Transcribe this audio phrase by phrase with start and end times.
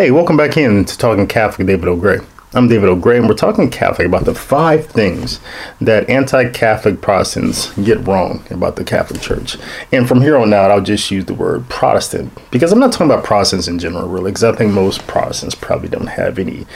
[0.00, 1.94] Hey, welcome back in to Talking Catholic David L.
[1.94, 2.20] Gray.
[2.54, 2.96] I'm David L.
[2.96, 5.40] Gray, and we're talking Catholic about the five things
[5.78, 9.58] that anti Catholic Protestants get wrong about the Catholic Church.
[9.92, 13.08] And from here on out, I'll just use the word Protestant because I'm not talking
[13.10, 16.66] about Protestants in general, really, because I think most Protestants probably don't have any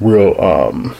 [0.00, 0.34] real.
[0.40, 0.96] Um,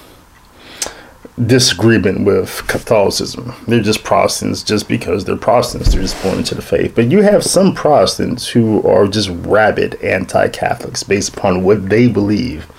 [1.46, 3.54] disagreement with Catholicism.
[3.66, 5.92] They're just Protestants just because they're Protestants.
[5.92, 6.94] They're just born into the faith.
[6.94, 12.06] But you have some Protestants who are just rabid anti Catholics based upon what they
[12.06, 12.70] believe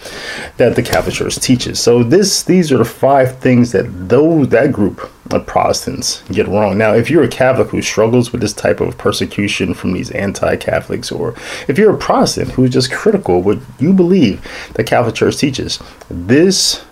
[0.58, 1.80] that the Catholic Church teaches.
[1.80, 6.78] So this these are the five things that those that group of Protestants get wrong.
[6.78, 11.12] Now, if you're a Catholic who struggles with this type of persecution from these anti-Catholics,
[11.12, 11.34] or
[11.68, 15.80] if you're a Protestant who's just critical what you believe the Catholic Church teaches,
[16.10, 16.86] this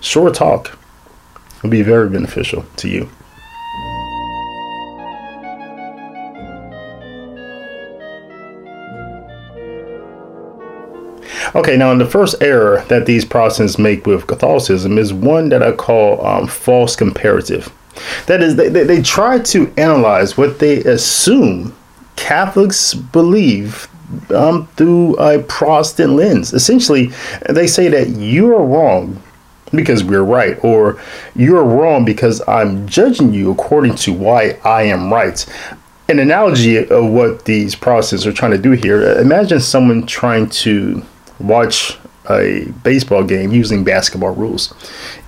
[0.00, 0.76] short talk
[1.62, 3.08] will be very beneficial to you.
[11.54, 15.62] Okay, now in the first error that these Protestants make with Catholicism is one that
[15.62, 17.70] I call um, false comparative.
[18.26, 21.76] That is, they, they, they try to analyze what they assume
[22.16, 23.86] Catholics believe
[24.34, 26.54] um, through a Protestant lens.
[26.54, 27.12] Essentially,
[27.50, 29.22] they say that you are wrong
[29.74, 31.00] because we're right, or
[31.34, 35.44] you're wrong because I'm judging you according to why I am right.
[36.08, 41.02] An analogy of what these Protestants are trying to do here imagine someone trying to
[41.38, 41.96] watch
[42.30, 44.72] a baseball game using basketball rules.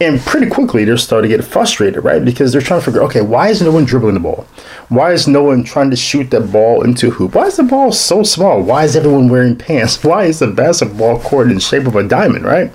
[0.00, 2.24] And pretty quickly they're starting to get frustrated, right?
[2.24, 4.46] Because they're trying to figure, okay, why is no one dribbling the ball?
[4.88, 7.34] Why is no one trying to shoot that ball into hoop?
[7.34, 8.62] Why is the ball so small?
[8.62, 10.02] Why is everyone wearing pants?
[10.04, 12.70] Why is the basketball court in shape of a diamond, right?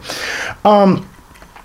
[0.66, 1.09] Um,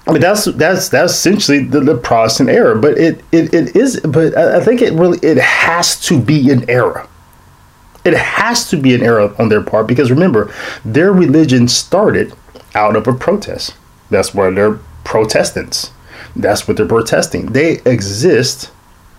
[0.07, 4.01] I mean that's that's that's essentially the, the Protestant error, but it, it it is
[4.01, 7.07] but I think it really it has to be an error.
[8.05, 10.53] It has to be an error on their part because remember,
[10.85, 12.35] their religion started
[12.75, 13.75] out of a protest.
[14.11, 15.91] That's why they're Protestants.
[16.35, 17.47] That's what they're protesting.
[17.47, 18.71] They exist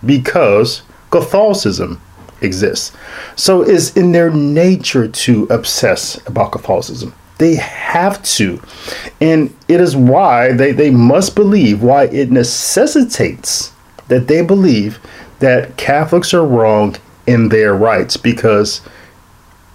[0.04, 2.00] because Catholicism
[2.40, 2.92] exists.
[3.36, 7.14] So it's in their nature to obsess about Catholicism.
[7.38, 8.62] They have to.
[9.20, 13.72] And it is why they, they must believe, why it necessitates
[14.08, 14.98] that they believe
[15.40, 16.96] that Catholics are wrong
[17.26, 18.16] in their rights.
[18.16, 18.80] Because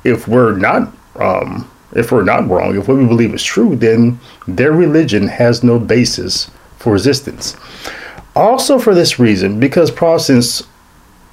[0.04, 4.20] if we're not um, if we're not wrong, if what we believe is true, then
[4.48, 7.56] their religion has no basis for resistance.
[8.36, 10.64] Also, for this reason, because Protestants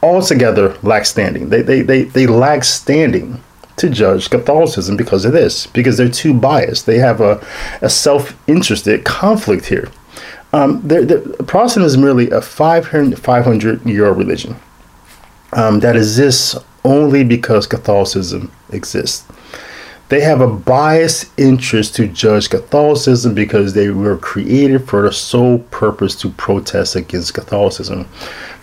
[0.02, 3.42] altogether lack standing, they, they, they, they lack standing
[3.78, 6.86] to judge Catholicism because of this, because they're too biased.
[6.86, 7.44] They have a,
[7.80, 9.90] a self interested conflict here.
[10.52, 14.56] Um, they're, they're, Protestant is merely a 500, 500 year old religion
[15.52, 19.26] um, that exists only because Catholicism exists.
[20.08, 25.58] They have a biased interest to judge Catholicism because they were created for the sole
[25.70, 28.08] purpose to protest against Catholicism.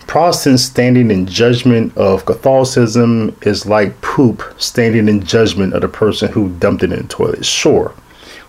[0.08, 6.32] Protestants standing in judgment of Catholicism is like poop standing in judgment of the person
[6.32, 7.46] who dumped it in the toilet.
[7.46, 7.94] Sure,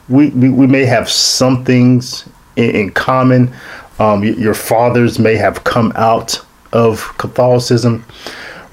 [0.08, 3.52] we, we, we may have some things in, in common.
[3.98, 8.04] Um, your fathers may have come out of Catholicism,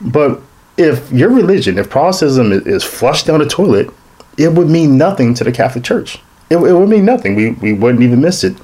[0.02, 0.42] but
[0.78, 3.90] if your religion, if Protestantism is, is flushed down the toilet,
[4.38, 6.20] it would mean nothing to the Catholic Church.
[6.50, 7.36] It, it would mean nothing.
[7.36, 8.58] We, we wouldn't even miss it.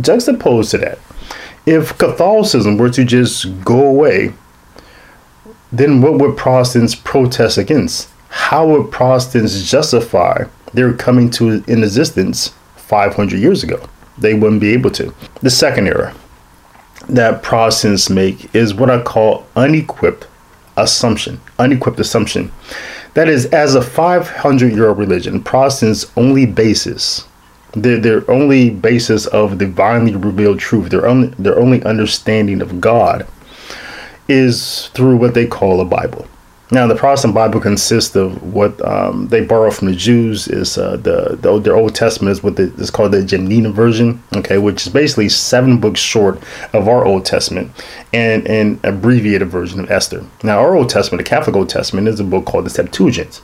[0.00, 0.98] Juxtaposed to that,
[1.66, 4.32] if Catholicism were to just go away,
[5.72, 8.08] then what would Protestants protest against?
[8.28, 13.88] How would Protestants justify their coming to in existence 500 years ago?
[14.18, 15.14] They wouldn't be able to.
[15.40, 16.14] The second error
[17.08, 20.26] that Protestants make is what I call unequipped
[20.76, 21.40] assumption.
[21.58, 22.52] Unequipped assumption.
[23.14, 27.26] That is, as a 500 year old religion, Protestants' only basis
[27.74, 33.26] their, their only basis of divinely revealed truth, their only their only understanding of God
[34.28, 36.26] is through what they call a Bible.
[36.70, 40.96] Now, the Protestant Bible consists of what um, they borrow from the Jews is uh,
[40.96, 44.86] the, the their Old Testament is what the, is called the Johannine version, okay, which
[44.86, 46.42] is basically seven books short
[46.72, 47.70] of our Old Testament
[48.14, 50.24] and an abbreviated version of Esther.
[50.42, 53.42] Now, our Old Testament, the Catholic Old Testament, is a book called the Septuagint.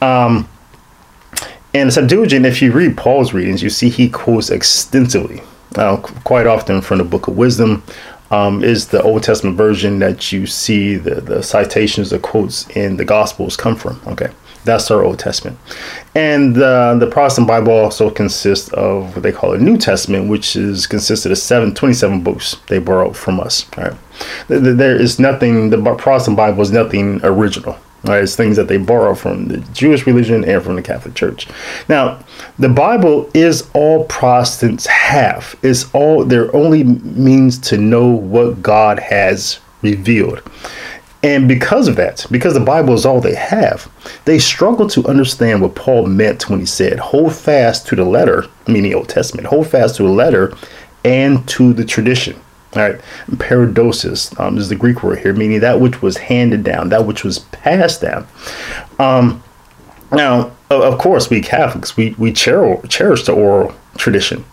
[0.00, 0.48] Um,
[1.72, 5.42] and Septuagint, if you read Paul's readings, you see he quotes extensively,
[5.76, 7.82] uh, quite often from the Book of Wisdom.
[8.32, 12.96] Um, is the Old Testament version that you see the, the citations, the quotes in
[12.96, 14.00] the Gospels come from.
[14.06, 14.28] Okay,
[14.64, 15.58] that's our Old Testament.
[16.14, 20.54] And uh, the Protestant Bible also consists of what they call a New Testament, which
[20.54, 23.66] is consisted of seven, 27 books they borrowed from us.
[23.76, 23.96] All right,
[24.46, 25.70] there is nothing.
[25.70, 30.06] The Protestant Bible is nothing original Right, it's things that they borrow from the Jewish
[30.06, 31.46] religion and from the Catholic Church.
[31.86, 32.24] Now,
[32.58, 35.54] the Bible is all Protestants have.
[35.62, 40.42] It's all their only means to know what God has revealed.
[41.22, 43.90] And because of that, because the Bible is all they have,
[44.24, 48.46] they struggle to understand what Paul meant when he said, hold fast to the letter,
[48.66, 50.54] meaning Old Testament, hold fast to the letter
[51.04, 52.40] and to the tradition.
[52.76, 53.00] All right,
[53.38, 57.24] paradosis um, is the Greek word here, meaning that which was handed down, that which
[57.24, 58.28] was passed down.
[58.98, 59.42] Um,
[60.12, 64.44] now, of course, we Catholics we we cherish, cherish the oral tradition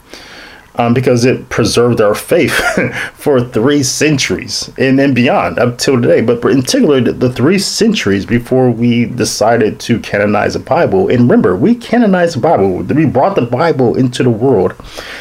[0.78, 2.54] um, because it preserved our faith
[3.14, 6.22] for three centuries and then beyond up till today.
[6.22, 11.10] But in particular, the, three centuries before we decided to canonize the Bible.
[11.10, 12.78] And remember, we canonized the Bible.
[12.78, 14.74] We brought the Bible into the world,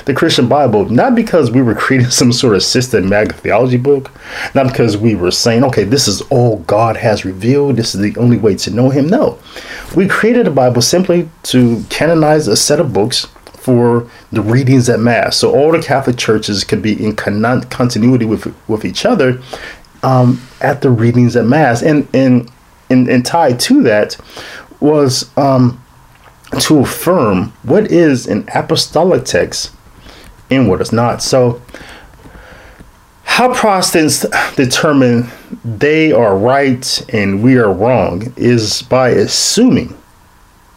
[0.04, 4.10] the Christian Bible, not because we were creating some sort of systematic theology book,
[4.54, 7.76] not because we were saying, okay, this is all God has revealed.
[7.76, 9.08] This is the only way to know Him.
[9.08, 9.38] No,
[9.94, 13.26] we created the Bible simply to canonize a set of books
[13.66, 15.36] for the readings at Mass.
[15.36, 19.42] So all the Catholic churches could be in con- continuity with with each other
[20.04, 21.82] um, at the readings at Mass.
[21.82, 22.48] And, and,
[22.88, 24.16] and, and tied to that
[24.78, 25.82] was um,
[26.60, 29.72] to affirm what is an apostolic text
[30.48, 31.22] and what is not.
[31.22, 31.60] So,
[33.24, 34.24] how Protestants
[34.54, 35.26] determine
[35.64, 39.98] they are right and we are wrong is by assuming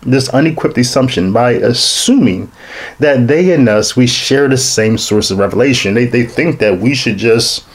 [0.01, 2.51] this unequipped assumption by assuming
[3.00, 5.94] that they and us we share the same source of revelation.
[5.94, 7.66] They they think that we should just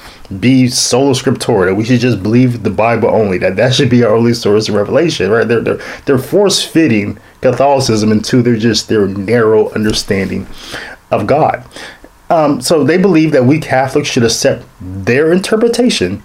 [0.41, 4.03] be sola scriptura, that we should just believe the Bible only, that that should be
[4.03, 5.47] our only source of revelation, right?
[5.47, 10.47] They're they're, they're force fitting Catholicism into their just their narrow understanding
[11.11, 11.65] of God.
[12.31, 16.23] Um, so they believe that we Catholics should accept their interpretation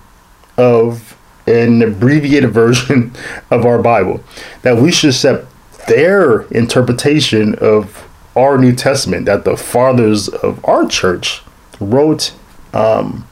[0.57, 3.11] of an abbreviated version
[3.51, 4.23] of our Bible.
[4.61, 5.48] That we should accept
[5.89, 11.41] their interpretation of our New Testament that the fathers of our church
[11.79, 12.33] wrote,
[12.73, 13.27] um,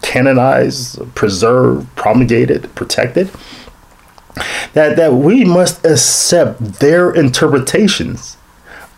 [0.00, 3.30] canonized, preserved, promulgated, protected.
[4.74, 8.36] That that we must accept their interpretations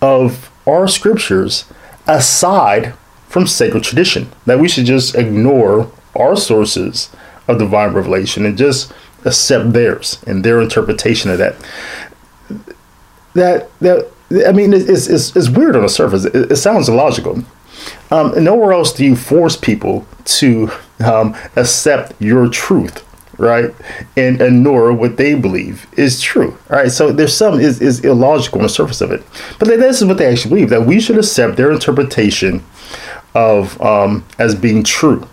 [0.03, 1.65] of our scriptures
[2.07, 2.93] aside
[3.29, 4.31] from sacred tradition.
[4.45, 7.09] That we should just ignore our sources
[7.49, 8.93] of divine revelation and just
[9.25, 11.57] accept theirs and their interpretation of that
[13.35, 14.11] that that
[14.47, 16.25] I mean, it's, it's, it's weird on the surface.
[16.25, 17.43] It, it sounds illogical.
[18.11, 20.71] Um, nowhere else do you force people to
[21.05, 23.05] um, accept your truth,
[23.39, 23.75] right?
[24.17, 26.57] And ignore what they believe is true.
[26.69, 26.93] Right.
[26.93, 29.25] So there's some is, is illogical on the surface of it.
[29.59, 32.63] But this is what they actually believe that we should accept their interpretation
[33.35, 35.27] of um, as being true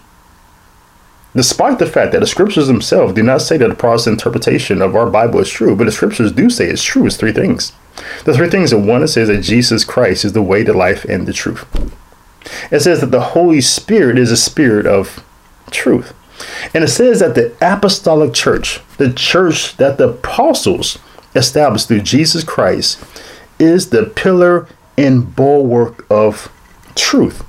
[1.35, 4.95] despite the fact that the scriptures themselves do not say that the Protestant interpretation of
[4.95, 7.05] our Bible is true, but the scriptures do say it's true.
[7.05, 7.73] It's three things.
[8.25, 11.05] The three things are one, it says that Jesus Christ is the way, the life,
[11.05, 11.65] and the truth.
[12.71, 15.23] It says that the Holy Spirit is a spirit of
[15.71, 16.13] truth.
[16.73, 20.99] And it says that the apostolic church, the church that the apostles
[21.35, 23.03] established through Jesus Christ,
[23.59, 24.67] is the pillar
[24.97, 26.51] and bulwark of
[26.95, 27.43] truth.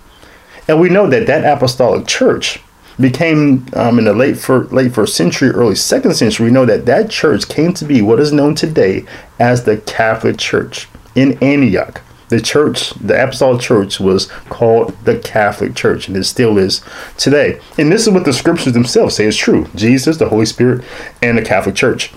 [0.66, 2.60] And we know that that apostolic church
[3.00, 6.46] became um, in the late for, late first century, early second century.
[6.46, 9.04] We know that that church came to be what is known today
[9.38, 12.00] as the Catholic Church in Antioch.
[12.28, 16.82] The church, the apostolic church, was called the Catholic Church, and it still is
[17.16, 17.60] today.
[17.78, 20.84] And this is what the scriptures themselves say is true: Jesus, the Holy Spirit,
[21.22, 22.12] and the Catholic Church.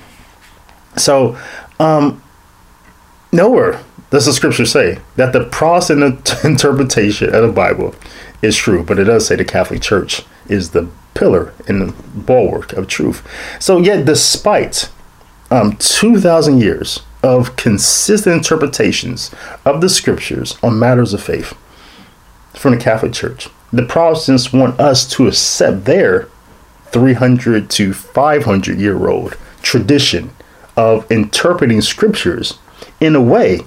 [0.98, 1.38] So,
[1.80, 2.22] um,
[3.32, 7.96] nowhere does the scripture say that the Protestant interpretation of the Bible
[8.42, 12.74] is true, but it does say the Catholic Church is the pillar and the bulwark
[12.74, 13.28] of truth.
[13.60, 14.90] So, yet, despite
[15.50, 19.32] um, 2,000 years of consistent interpretations
[19.66, 21.56] of the scriptures on matters of faith
[22.54, 26.28] from the Catholic Church, the Protestants want us to accept their
[26.92, 30.32] 300 to 500 year old tradition
[30.76, 32.58] of interpreting scriptures
[33.00, 33.62] in a way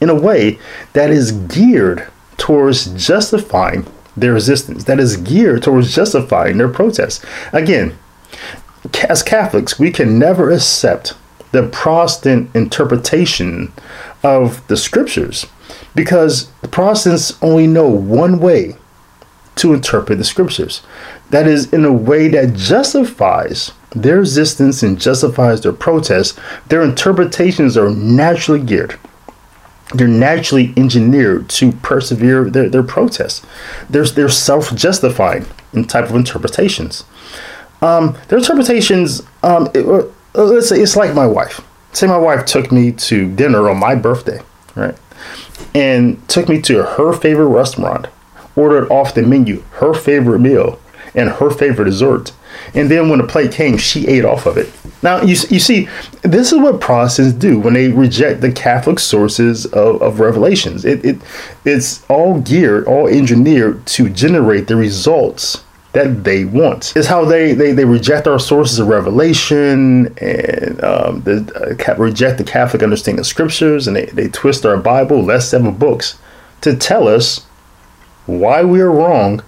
[0.00, 0.58] in a way
[0.92, 2.06] that is geared
[2.36, 7.24] towards justifying their resistance, that is geared towards justifying their protests.
[7.52, 7.96] Again,
[9.08, 11.14] as Catholics, we can never accept
[11.52, 13.72] the Protestant interpretation
[14.22, 15.46] of the scriptures
[15.94, 18.76] because the Protestants only know one way
[19.56, 20.82] to interpret the scriptures.
[21.30, 26.38] That is in a way that justifies their resistance and justifies their protests.
[26.68, 28.98] Their interpretations are naturally geared
[29.94, 33.46] they're naturally engineered to persevere their, their protests.
[33.88, 37.04] There's they're self-justifying in type of interpretations.
[37.82, 39.86] Um, their interpretations, um, it,
[40.34, 41.60] let's say it's like my wife.
[41.92, 44.40] Say my wife took me to dinner on my birthday,
[44.74, 44.96] right?
[45.74, 48.08] And took me to her favorite restaurant,
[48.56, 50.80] ordered off the menu her favorite meal
[51.14, 52.32] and her favorite dessert.
[52.74, 54.72] And then when the plate came, she ate off of it.
[55.02, 55.88] Now, you, you see,
[56.22, 60.84] this is what Protestants do when they reject the Catholic sources of, of revelations.
[60.84, 61.18] It, it,
[61.64, 65.62] it's all geared, all engineered to generate the results
[65.96, 66.92] that they want.
[66.94, 72.36] It's how they, they, they reject our sources of revelation and um, they, uh, reject
[72.36, 76.18] the Catholic understanding of scriptures and they, they twist our Bible, less seven books,
[76.60, 77.46] to tell us
[78.26, 79.42] why we are wrong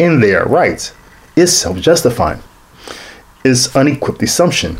[0.00, 0.92] and they are right.
[1.36, 2.42] It's self justifying,
[3.44, 4.78] is unequipped assumption.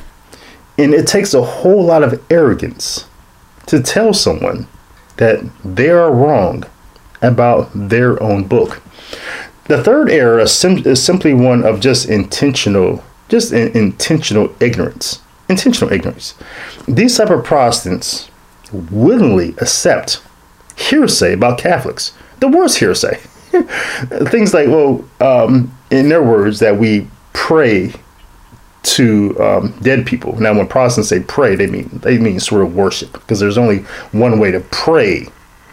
[0.79, 3.07] And it takes a whole lot of arrogance
[3.67, 4.67] to tell someone
[5.17, 6.65] that they are wrong
[7.23, 8.83] about their own book.
[9.65, 15.21] The third error is, sim- is simply one of just intentional, just in- intentional ignorance.
[15.49, 16.35] Intentional ignorance.
[16.87, 18.31] These type of Protestants
[18.73, 20.23] willingly accept
[20.77, 22.13] hearsay about Catholics.
[22.41, 23.17] The worst hearsay.
[24.29, 27.93] Things like, well, um, in their words, that we pray
[28.83, 30.39] to um, dead people.
[30.41, 33.79] Now, when Protestants say pray, they mean they mean sort of worship, because there's only
[34.13, 35.29] one way to pray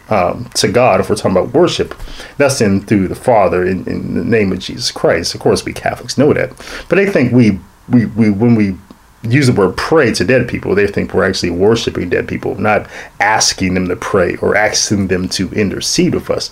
[0.10, 1.96] um, to God, if we're talking about worship,
[2.38, 5.34] that's in through the Father in, in, the name of Jesus Christ.
[5.34, 6.50] Of course, we Catholics know that,
[6.90, 8.78] but they think we we, we when we
[9.24, 12.88] use the word pray to dead people, they think we're actually worshiping dead people, not
[13.20, 16.50] asking them to pray or asking them to intercede with us.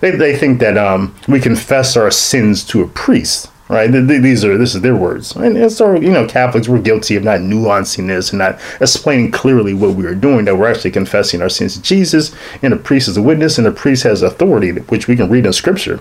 [0.00, 3.86] They, they think that um, we confess our sins to a priest right?
[3.88, 7.40] These are this is their words, and so you know Catholics were guilty of not
[7.40, 10.44] nuancing this and not explaining clearly what we were doing.
[10.44, 13.66] That we're actually confessing our sins to Jesus, and the priest is a witness, and
[13.66, 16.00] the priest has authority, which we can read in Scripture,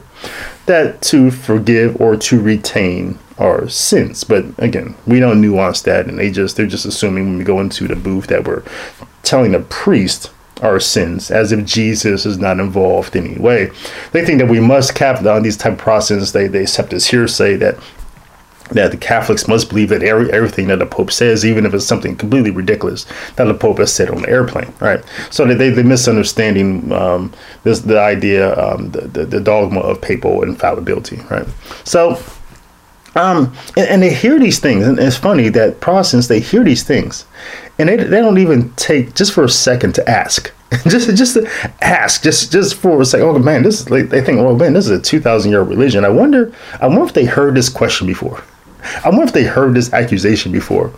[0.65, 4.23] that to forgive or to retain our sins.
[4.23, 7.59] But again, we don't nuance that, and they just they're just assuming when we go
[7.59, 8.63] into the booth that we're
[9.23, 13.69] telling the priest our sins, as if Jesus is not involved in any way.
[14.11, 16.31] They think that we must cap on these type of processes.
[16.31, 17.77] They they accept as hearsay that
[18.69, 21.85] that the Catholics must believe that every, everything that the Pope says, even if it's
[21.85, 25.03] something completely ridiculous that the Pope has said on the airplane, right?
[25.29, 30.43] So they, they misunderstanding um, this the idea, um, the, the, the dogma of papal
[30.43, 31.47] infallibility, right?
[31.83, 32.21] So,
[33.15, 36.83] um, and, and, they hear these things, and it's funny that Protestants they hear these
[36.83, 37.25] things,
[37.77, 40.51] and they, they don't even take just for a second to ask.
[40.87, 41.47] Just just to
[41.81, 44.73] ask just just for a second oh man this is like they think oh man
[44.73, 46.03] this is a 2000 year religion.
[46.03, 46.51] I wonder
[46.81, 48.43] i wonder if they heard this question before.
[49.05, 50.91] I wonder if they heard this accusation before.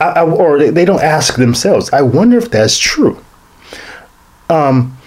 [0.00, 1.90] I, I, or they, they don't ask themselves.
[1.92, 3.22] I wonder if that's true.
[4.48, 4.98] Um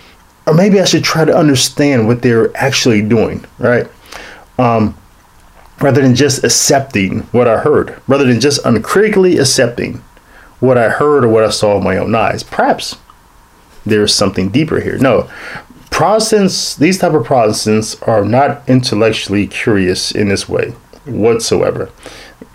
[0.45, 3.87] or maybe i should try to understand what they're actually doing right?
[4.57, 4.95] Um
[5.83, 10.01] rather than just accepting what i heard rather than just uncritically accepting
[10.63, 12.41] what I heard or what I saw with my own eyes.
[12.41, 12.95] Perhaps
[13.85, 14.97] there's something deeper here.
[14.97, 15.29] No,
[15.91, 20.69] Protestants, these type of Protestants are not intellectually curious in this way
[21.03, 21.91] whatsoever.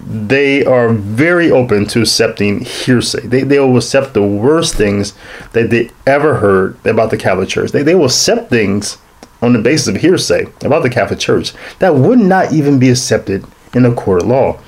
[0.00, 3.26] They are very open to accepting hearsay.
[3.26, 5.12] They, they will accept the worst things
[5.52, 7.72] that they ever heard about the Catholic Church.
[7.72, 8.96] They, they will accept things
[9.40, 13.44] on the basis of hearsay about the Catholic Church that would not even be accepted
[13.74, 14.58] in a court of law.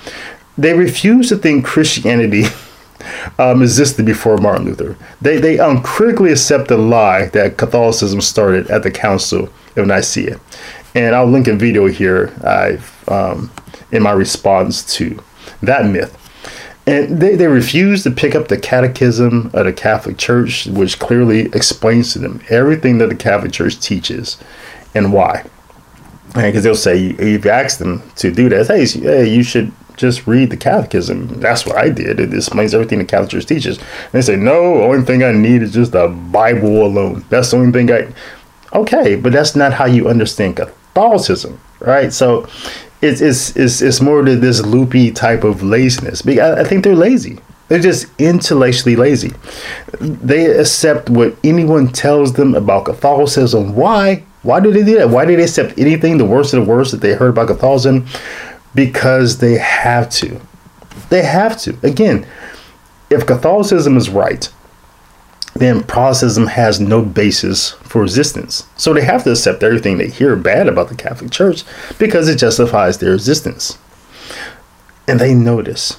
[0.56, 2.44] They refuse to think Christianity
[3.38, 4.96] um, existed before Martin Luther.
[5.20, 10.38] They they uncritically accept the lie that Catholicism started at the Council of Nicaea,
[10.94, 13.50] and I'll link a video here I've um,
[13.90, 15.22] in my response to
[15.62, 16.16] that myth.
[16.86, 21.42] And they, they refuse to pick up the catechism of the Catholic Church, which clearly
[21.52, 24.38] explains to them everything that the Catholic Church teaches
[24.94, 25.44] and why.
[26.34, 30.26] Because they'll say, if you ask them to do that, hey, hey, you should just
[30.26, 31.26] read the catechism.
[31.40, 32.20] That's what I did.
[32.20, 33.78] It explains everything the Church teaches.
[33.78, 37.24] And they say, no, the only thing I need is just the Bible alone.
[37.28, 38.12] That's the only thing I.
[38.72, 42.12] Okay, but that's not how you understand Catholicism, right?
[42.12, 42.48] So
[43.02, 46.26] it's it's it's, it's more to this loopy type of laziness.
[46.26, 47.40] I think they're lazy.
[47.68, 49.32] They're just intellectually lazy.
[50.00, 53.74] They accept what anyone tells them about Catholicism.
[53.74, 54.24] Why?
[54.42, 55.10] Why do they do that?
[55.10, 58.06] Why do they accept anything, the worst of the worst that they heard about Catholicism?
[58.74, 60.40] because they have to.
[61.08, 61.76] They have to.
[61.82, 62.26] Again,
[63.08, 64.48] if Catholicism is right,
[65.54, 68.66] then Protestantism has no basis for resistance.
[68.76, 71.64] So they have to accept everything they hear bad about the Catholic Church
[71.98, 73.78] because it justifies their existence.
[75.08, 75.98] And they know this.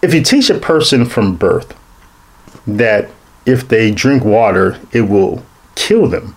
[0.00, 1.76] If you teach a person from birth
[2.66, 3.10] that
[3.44, 5.44] if they drink water, it will
[5.74, 6.36] kill them,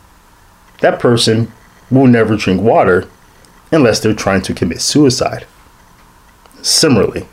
[0.80, 1.52] that person
[1.90, 3.08] will never drink water
[3.72, 5.46] unless they're trying to commit suicide.
[6.62, 7.28] Similarly,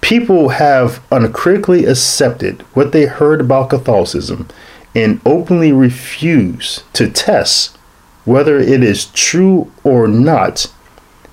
[0.00, 4.48] people have uncritically accepted what they heard about Catholicism
[4.94, 7.76] and openly refuse to test
[8.24, 10.66] whether it is true or not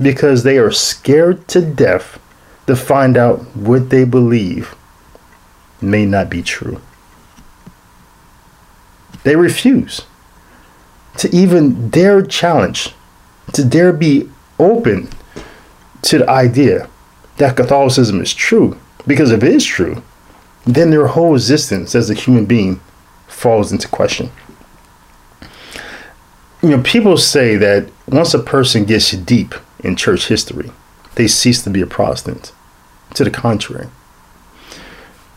[0.02, 2.20] because they are scared to death
[2.68, 4.76] to find out what they believe
[5.82, 6.82] may not be true.
[9.24, 10.02] They refuse
[11.18, 12.94] to even dare challenge,
[13.54, 14.30] to dare be
[14.60, 15.10] open
[16.04, 16.90] to the idea
[17.38, 18.78] that Catholicism is true.
[19.08, 20.02] Because if it is true,
[20.66, 22.80] then their whole existence as a human being
[23.28, 24.32] falls into question.
[26.62, 30.72] You know, people say that once a person gets deep in church history,
[31.14, 32.52] they cease to be a Protestant.
[33.14, 33.88] To the contrary,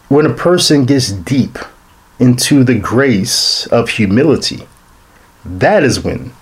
[0.09, 1.59] when a person gets deep
[2.19, 4.67] into the grace of humility,
[5.49, 6.33] that is when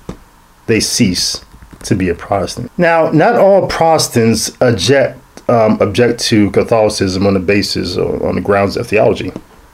[0.66, 1.44] they cease
[1.84, 2.70] to be a Protestant.
[2.78, 8.40] Now, not all Protestants object um, object to Catholicism on the basis or on the
[8.40, 9.32] grounds of theology.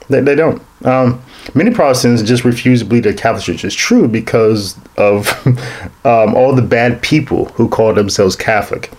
[0.09, 0.61] They, they don't.
[0.85, 1.21] Um,
[1.55, 5.29] many Protestants just refuse to believe that Catholic Church is true because of
[6.05, 8.91] um, all the bad people who call themselves Catholic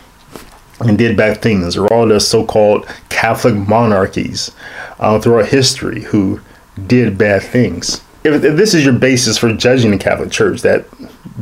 [0.80, 4.50] and did bad things, or all the so-called Catholic monarchies
[4.98, 6.40] uh, throughout history who
[6.86, 8.02] did bad things.
[8.24, 10.86] If, if this is your basis for judging the Catholic Church, that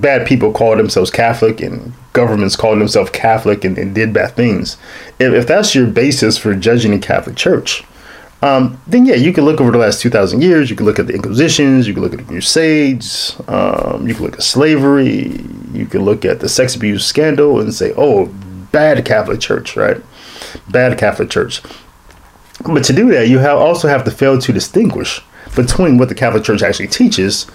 [0.01, 4.77] bad people call themselves Catholic and governments call themselves Catholic and, and did bad things,
[5.19, 7.85] if, if that's your basis for judging the Catholic Church,
[8.43, 10.69] um, then yeah, you can look over the last 2,000 years.
[10.69, 14.25] You can look at the Inquisitions, you can look at the Crusades, um, you can
[14.25, 15.41] look at slavery,
[15.73, 18.27] you can look at the sex abuse scandal and say, oh,
[18.73, 20.03] bad Catholic Church, right?
[20.69, 21.62] Bad Catholic Church.
[22.65, 25.23] But to do that, you have also have to fail to distinguish
[25.54, 27.47] between what the Catholic Church actually teaches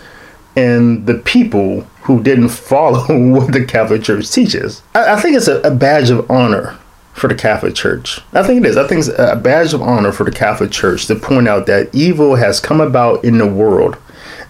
[0.55, 4.81] and the people who didn't follow what the Catholic Church teaches.
[4.95, 6.77] I, I think it's a, a badge of honor
[7.13, 8.21] for the Catholic Church.
[8.33, 8.77] I think it is.
[8.77, 11.93] I think it's a badge of honor for the Catholic Church to point out that
[11.93, 13.97] evil has come about in the world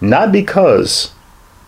[0.02, 1.12] not because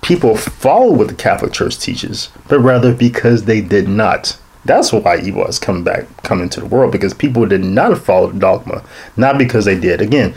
[0.01, 4.37] people follow what the Catholic Church teaches, but rather because they did not.
[4.65, 8.31] That's why evil has come back, come into the world because people did not follow
[8.31, 8.83] the dogma,
[9.17, 10.01] not because they did.
[10.01, 10.35] Again,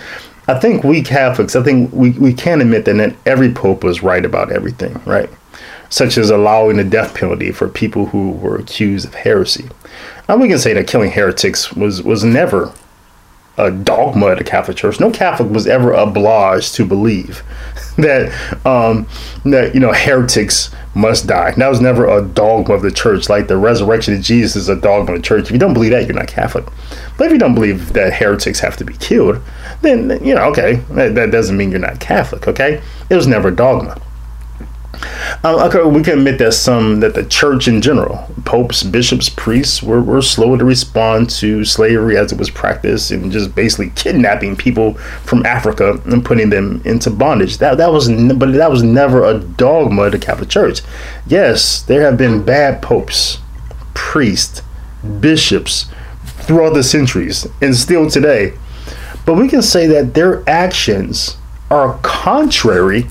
[0.52, 4.02] I think we Catholics, I think we, we can admit that not every pope was
[4.02, 5.30] right about everything, right?
[5.88, 9.68] Such as allowing the death penalty for people who were accused of heresy.
[10.28, 12.72] And we can say that killing heretics was, was never
[13.58, 14.98] a dogma of the Catholic Church.
[14.98, 17.42] No Catholic was ever obliged to believe
[17.96, 18.32] that
[18.66, 19.06] um,
[19.44, 21.52] that you know heretics must die.
[21.52, 23.28] That was never a dogma of the church.
[23.28, 25.46] Like the resurrection of Jesus is a dogma of the church.
[25.46, 26.64] If you don't believe that, you're not Catholic.
[27.18, 29.40] But if you don't believe that heretics have to be killed,
[29.82, 32.48] then you know, okay, that, that doesn't mean you're not Catholic.
[32.48, 34.00] Okay, it was never a dogma.
[35.44, 39.82] Um, okay, we can admit that some that the church in general, popes, bishops, priests,
[39.82, 44.54] were, were slow to respond to slavery as it was practiced and just basically kidnapping
[44.54, 47.58] people from Africa and putting them into bondage.
[47.58, 50.80] That that was but that was never a dogma of the Catholic Church.
[51.26, 53.38] Yes, there have been bad popes,
[53.94, 54.62] priests,
[55.20, 55.86] bishops
[56.24, 58.54] throughout the centuries and still today.
[59.24, 61.36] But we can say that their actions
[61.70, 63.08] are contrary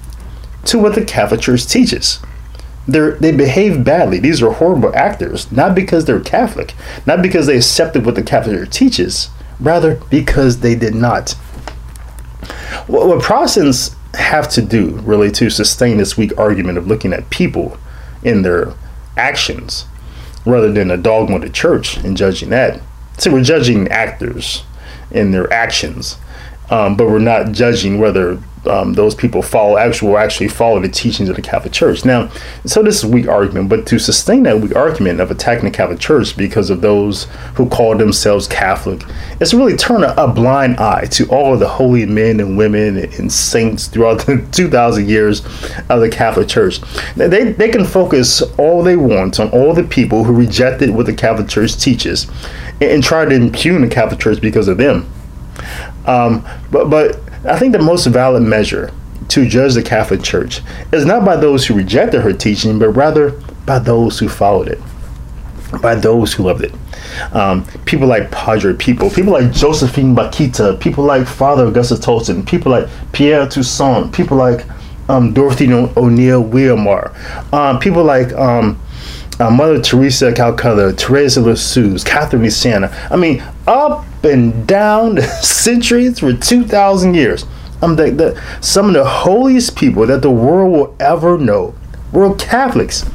[0.65, 2.19] to what the Catholic Church teaches.
[2.87, 4.19] They're, they behave badly.
[4.19, 6.73] These are horrible actors, not because they're Catholic,
[7.05, 11.31] not because they accepted what the Catholic Church teaches, rather because they did not.
[12.87, 17.29] What, what Protestants have to do, really, to sustain this weak argument of looking at
[17.29, 17.77] people
[18.23, 18.73] in their
[19.15, 19.85] actions
[20.45, 22.81] rather than a dogma of the church and judging that.
[23.17, 24.63] So we're judging actors
[25.11, 26.17] in their actions,
[26.69, 31.29] um, but we're not judging whether um, those people follow actual actually follow the teachings
[31.29, 32.05] of the Catholic Church.
[32.05, 32.29] Now,
[32.65, 35.99] so this is weak argument, but to sustain that weak argument of attacking the Catholic
[35.99, 37.23] Church because of those
[37.55, 39.03] who call themselves Catholic,
[39.39, 43.31] is really turn a, a, blind eye to all the holy men and women and
[43.31, 45.43] saints throughout the 2,000 years
[45.89, 46.79] of the Catholic Church.
[47.15, 51.13] They, they can focus all they want on all the people who rejected what the
[51.13, 52.29] Catholic Church teaches
[52.79, 55.11] and, and try to impugn the Catholic Church because of them.
[56.05, 58.91] Um, but but I think the most valid measure
[59.29, 63.31] to judge the Catholic Church is not by those who rejected her teaching, but rather
[63.65, 64.79] by those who followed it,
[65.81, 66.73] by those who loved it.
[67.33, 72.71] Um, people like Padre Pio, people like Josephine Bakhita, people like Father Augustus Tolton, people
[72.71, 74.65] like Pierre Toussaint, people like
[75.09, 77.13] um, Dorothy O'Neill Wilmar,
[77.53, 78.79] um, people like um,
[79.39, 82.89] uh, Mother Teresa Calcutta, Teresa Lisieux, Catherine Siena.
[83.09, 87.45] I mean, up and down centuries for 2,000 years.
[87.81, 91.73] I'm the, the, some of the holiest people that the world will ever know
[92.11, 93.05] were Catholics.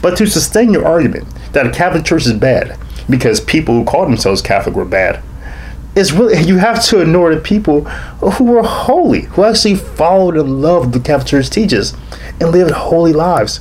[0.00, 4.06] But to sustain your argument that a Catholic Church is bad because people who call
[4.06, 5.22] themselves Catholic were bad,
[5.94, 10.62] it's really you have to ignore the people who were holy, who actually followed and
[10.62, 11.94] loved the Catholic Church teaches
[12.40, 13.60] and lived holy lives.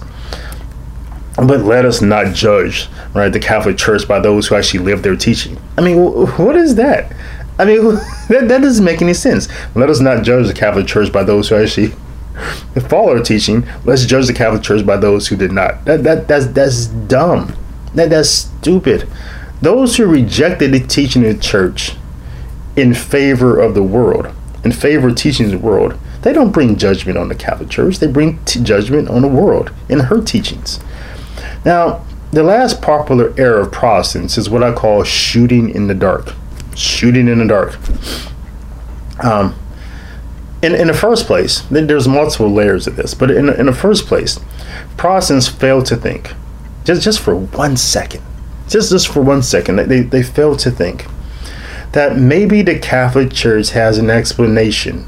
[1.35, 5.17] But let us not judge, right, the Catholic Church by those who actually live their
[5.17, 5.57] teaching.
[5.77, 7.13] I mean, what is that?
[7.59, 7.83] I mean,
[8.29, 9.47] that, that doesn't make any sense.
[9.75, 11.87] Let us not judge the Catholic Church by those who actually
[12.87, 13.67] follow our teaching.
[13.83, 15.83] Let's judge the Catholic Church by those who did not.
[15.85, 17.53] That that that's that's dumb.
[17.93, 19.07] That that's stupid.
[19.61, 21.93] Those who rejected the teaching of the church
[22.75, 24.27] in favor of the world,
[24.63, 27.99] in favor of teaching the world, they don't bring judgment on the Catholic Church.
[27.99, 30.79] They bring t- judgment on the world in her teachings.
[31.65, 36.33] Now, the last popular error of Protestants is what I call shooting in the dark.
[36.75, 37.77] Shooting in the dark.
[39.23, 39.55] Um,
[40.61, 44.05] in, in the first place, there's multiple layers of this, but in, in the first
[44.05, 44.39] place,
[44.97, 46.33] Protestants fail to think,
[46.83, 48.23] just, just for one second,
[48.67, 51.05] just, just for one second, they, they fail to think
[51.93, 55.07] that maybe the Catholic Church has an explanation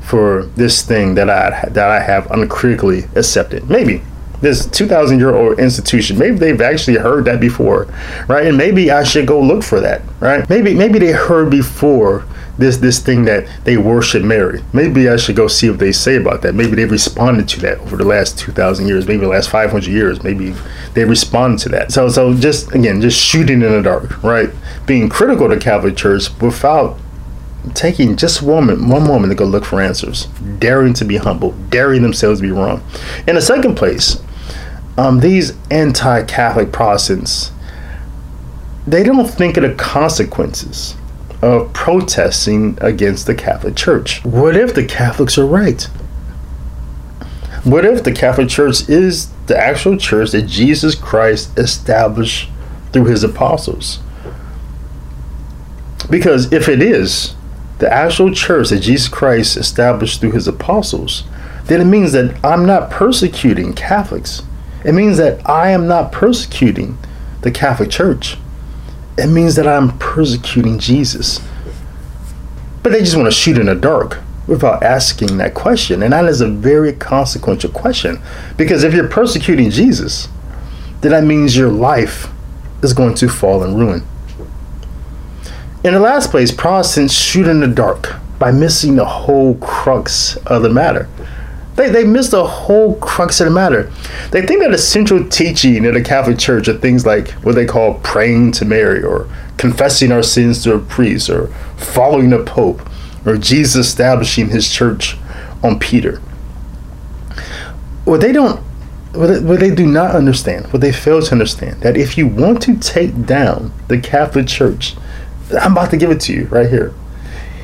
[0.00, 3.68] for this thing that I that I have uncritically accepted.
[3.68, 4.02] Maybe
[4.40, 6.18] this 2,000 year old institution.
[6.18, 7.86] Maybe they've actually heard that before,
[8.26, 8.46] right?
[8.46, 10.48] And maybe I should go look for that, right?
[10.48, 12.24] Maybe maybe they heard before
[12.58, 14.62] this this thing that they worship Mary.
[14.72, 16.54] Maybe I should go see what they say about that.
[16.54, 20.22] Maybe they've responded to that over the last 2,000 years, maybe the last 500 years.
[20.22, 20.54] Maybe
[20.94, 21.92] they respond to that.
[21.92, 24.50] So so just again, just shooting in the dark, right?
[24.86, 26.98] Being critical to Catholic Church without
[27.74, 30.26] taking just one one moment to go look for answers,
[30.58, 32.82] daring to be humble, daring themselves to be wrong.
[33.26, 34.22] In the second place,
[35.00, 37.52] um, these anti-Catholic Protestants,
[38.86, 40.94] they don't think of the consequences
[41.40, 44.22] of protesting against the Catholic Church.
[44.26, 45.82] What if the Catholics are right?
[47.64, 52.50] What if the Catholic Church is the actual church that Jesus Christ established
[52.92, 54.00] through his apostles?
[56.10, 57.34] Because if it is
[57.78, 61.24] the actual church that Jesus Christ established through his apostles,
[61.64, 64.42] then it means that I'm not persecuting Catholics.
[64.84, 66.98] It means that I am not persecuting
[67.42, 68.36] the Catholic Church.
[69.18, 71.40] It means that I'm persecuting Jesus.
[72.82, 76.02] But they just want to shoot in the dark without asking that question.
[76.02, 78.20] And that is a very consequential question.
[78.56, 80.28] Because if you're persecuting Jesus,
[81.02, 82.28] then that means your life
[82.82, 84.02] is going to fall in ruin.
[85.84, 90.62] In the last place, Protestants shoot in the dark by missing the whole crux of
[90.62, 91.08] the matter.
[91.80, 93.90] They, they miss the whole crux of the matter.
[94.32, 97.64] They think that the central teaching of the Catholic Church are things like what they
[97.64, 101.46] call praying to Mary or confessing our sins to a priest or
[101.78, 102.86] following the Pope
[103.24, 105.16] or Jesus establishing his church
[105.62, 106.18] on Peter.
[108.04, 108.60] What they don't
[109.14, 112.26] what they, what they do not understand, what they fail to understand, that if you
[112.26, 114.96] want to take down the Catholic Church,
[115.58, 116.92] I'm about to give it to you right here.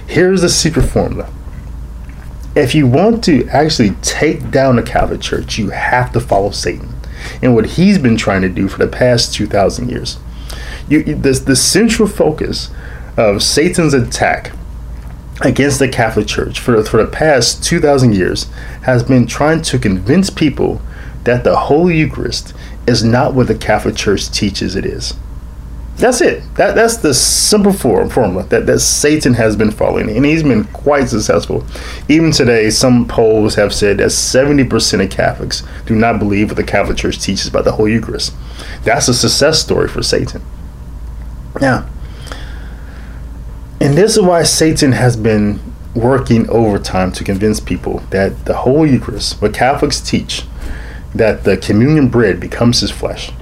[0.06, 1.30] Here's the secret formula
[2.56, 6.94] if you want to actually take down the Catholic Church, you have to follow Satan
[7.42, 10.18] and what he's been trying to do for the past 2,000 years.
[10.88, 12.70] You, the, the central focus
[13.16, 14.52] of Satan's attack
[15.42, 18.44] against the Catholic Church for, for the past 2,000 years
[18.82, 20.80] has been trying to convince people
[21.24, 22.54] that the Holy Eucharist
[22.86, 25.14] is not what the Catholic Church teaches it is.
[25.96, 26.42] That's it.
[26.56, 30.64] That that's the simple form formula that, that Satan has been following, and he's been
[30.64, 31.64] quite successful.
[32.06, 36.56] Even today, some polls have said that seventy percent of Catholics do not believe what
[36.56, 38.34] the Catholic Church teaches about the Holy Eucharist.
[38.84, 40.42] That's a success story for Satan.
[41.62, 41.88] Now,
[43.80, 45.60] and this is why Satan has been
[45.94, 50.44] working overtime to convince people that the Holy Eucharist, what Catholics teach,
[51.14, 53.32] that the communion bread becomes his flesh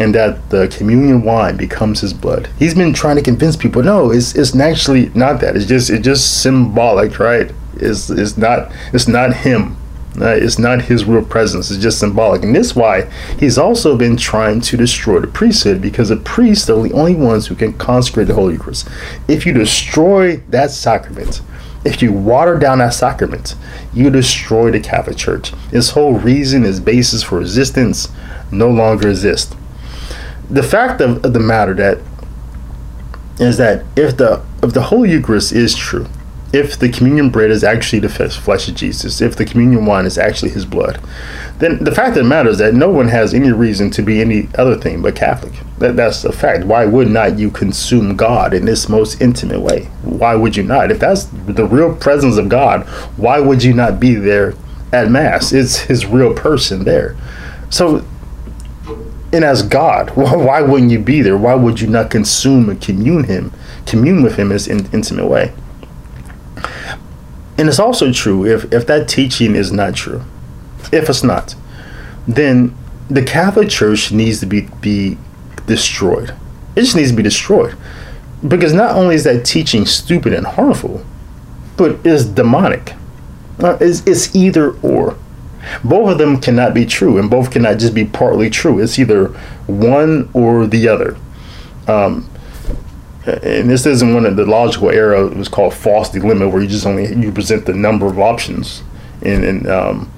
[0.00, 2.48] and that the communion wine becomes his blood.
[2.58, 5.56] He's been trying to convince people, no, it's it's actually not that.
[5.56, 7.52] It's just it's just symbolic, right?
[7.76, 9.76] It's it's not it's not him.
[10.20, 11.70] Uh, it's not his real presence.
[11.70, 15.80] It's just symbolic, and this is why he's also been trying to destroy the priesthood
[15.80, 18.88] because the priests are the only ones who can consecrate the Holy Eucharist.
[19.28, 21.42] If you destroy that sacrament,
[21.84, 23.54] if you water down that sacrament,
[23.92, 25.52] you destroy the Catholic Church.
[25.70, 28.08] Its whole reason, its basis for resistance,
[28.50, 29.54] no longer exists
[30.50, 31.98] the fact of, of the matter that
[33.38, 36.06] is that if the if the Holy Eucharist is true,
[36.52, 40.18] if the communion bread is actually the flesh of Jesus, if the communion wine is
[40.18, 41.00] actually his blood,
[41.58, 44.20] then the fact of the matter is that no one has any reason to be
[44.20, 45.52] any other thing but Catholic.
[45.78, 46.64] That, that's a fact.
[46.64, 49.84] Why would not you consume God in this most intimate way?
[50.02, 50.90] Why would you not?
[50.90, 52.86] If that's the real presence of God,
[53.16, 54.54] why would you not be there
[54.92, 55.52] at Mass?
[55.52, 57.16] It's his real person there.
[57.70, 58.04] So
[59.32, 61.36] and as God, why wouldn't you be there?
[61.36, 63.52] Why would you not consume and commune him,
[63.86, 65.52] commune with him in an intimate way?
[67.58, 70.22] And it's also true if if that teaching is not true,
[70.92, 71.54] if it's not,
[72.26, 72.74] then
[73.10, 75.18] the Catholic Church needs to be be
[75.66, 76.34] destroyed.
[76.74, 77.76] It just needs to be destroyed
[78.46, 81.04] because not only is that teaching stupid and harmful,
[81.76, 82.94] but it's demonic.
[83.58, 85.18] Uh, it's, it's either or.
[85.84, 88.80] Both of them cannot be true, and both cannot just be partly true.
[88.80, 89.28] It's either
[89.66, 91.16] one or the other.
[91.86, 92.30] Um,
[93.26, 95.26] and this isn't one of the logical error.
[95.26, 98.82] It was called false dilemma, where you just only you present the number of options,
[99.22, 100.10] and, and um,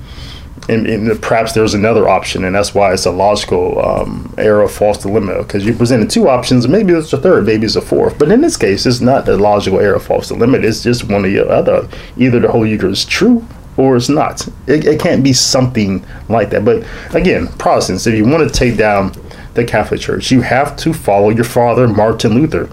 [0.69, 4.71] and, and, perhaps there's another option, and that's why it's a logical um, error of
[4.71, 8.17] false dilemma because you presented two options, maybe it's a third, maybe it's a fourth.
[8.17, 10.59] But in this case, it's not a logical error of false dilemma.
[10.59, 11.89] It's just one or the other.
[12.17, 13.45] Either the whole Eucharist is true
[13.77, 14.47] or it's not.
[14.67, 16.65] It, it can't be something like that.
[16.65, 19.13] But again, Protestants, if you want to take down
[19.55, 22.71] the Catholic Church, you have to follow your father, Martin Luther,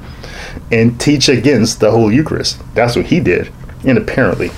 [0.71, 2.61] and teach against the Holy Eucharist.
[2.73, 3.51] That's what he did,
[3.85, 4.51] and apparently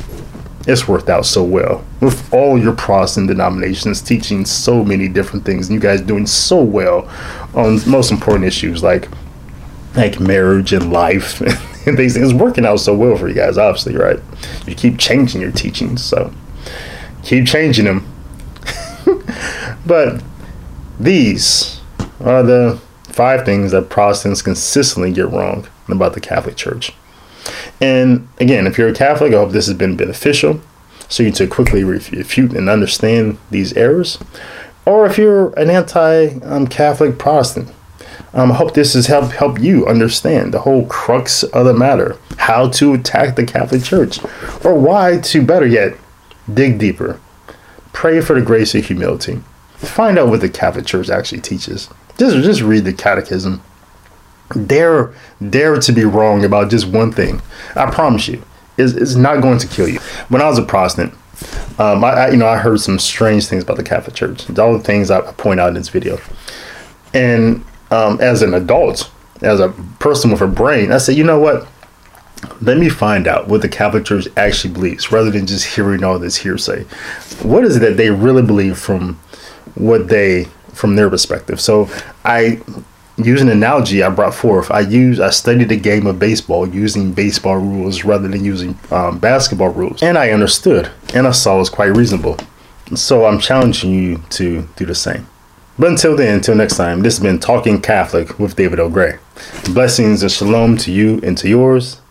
[0.67, 5.67] it's worked out so well with all your Protestant denominations teaching so many different things
[5.67, 7.09] and you guys doing so well
[7.55, 9.09] on most important issues like
[9.95, 11.41] like marriage and life
[11.97, 14.19] these things working out so well for you guys obviously right?
[14.65, 16.33] You keep changing your teachings so
[17.23, 18.07] keep changing them.
[19.85, 20.21] But
[20.99, 21.81] these
[22.19, 26.93] are the five things that Protestants consistently get wrong about the Catholic Church.
[27.79, 30.61] And again, if you're a Catholic, I hope this has been beneficial
[31.09, 34.17] so you to quickly refute and understand these errors.
[34.85, 37.71] Or if you're an anti-Catholic um, Protestant,
[38.33, 42.17] um, I hope this has helped help you understand the whole crux of the matter,
[42.37, 44.19] how to attack the Catholic Church,
[44.63, 45.97] or why to better yet
[46.51, 47.19] dig deeper.
[47.93, 49.41] Pray for the grace of humility.
[49.75, 51.89] Find out what the Catholic Church actually teaches.
[52.17, 53.61] Just just read the Catechism
[54.65, 55.13] dare
[55.49, 57.41] dare to be wrong about just one thing.
[57.75, 58.43] I promise you,
[58.77, 59.99] it's, it's not going to kill you.
[60.29, 61.13] When I was a Protestant,
[61.79, 64.49] um, I, I, you know I heard some strange things about the Catholic Church.
[64.57, 66.19] All the things I point out in this video,
[67.13, 71.39] and um, as an adult, as a person with a brain, I said, you know
[71.39, 71.67] what?
[72.61, 76.17] Let me find out what the Catholic Church actually believes, rather than just hearing all
[76.17, 76.85] this hearsay.
[77.43, 79.19] What is it that they really believe from
[79.75, 81.61] what they from their perspective?
[81.61, 81.87] So
[82.25, 82.61] I
[83.17, 87.11] use an analogy I brought forth, I use I studied the game of baseball using
[87.11, 91.59] baseball rules rather than using um, basketball rules, and I understood, and I saw it
[91.59, 92.37] was quite reasonable.
[92.95, 95.27] So I'm challenging you to do the same.
[95.79, 98.89] But until then, until next time, this has been Talking Catholic with David L.
[98.89, 99.17] Gray.
[99.73, 102.01] Blessings and shalom to you and to yours.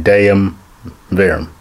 [0.00, 0.58] Deum
[1.10, 1.52] Verum.